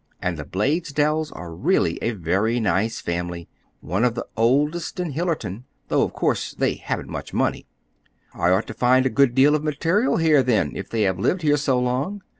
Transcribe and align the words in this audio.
And 0.19 0.35
the 0.35 0.45
Blaisdells 0.45 1.31
are 1.33 1.53
really 1.53 1.99
a 2.01 2.09
very 2.13 2.59
nice 2.59 2.99
family—one 2.99 4.03
of 4.03 4.15
the 4.15 4.25
oldest 4.35 4.99
in 4.99 5.11
Hillerton, 5.11 5.65
though, 5.89 6.01
of 6.01 6.11
course, 6.11 6.55
they 6.55 6.73
haven't 6.73 7.07
much 7.07 7.35
money." 7.35 7.67
"I 8.33 8.49
ought 8.49 8.65
to 8.65 8.73
find 8.73 9.05
a 9.05 9.11
good 9.11 9.35
deal 9.35 9.53
of 9.53 9.63
material 9.63 10.17
here, 10.17 10.41
then, 10.41 10.71
if 10.75 10.89
they 10.89 11.03
have 11.03 11.19
lived 11.19 11.43
here 11.43 11.55
so 11.57 11.77
long." 11.79 12.23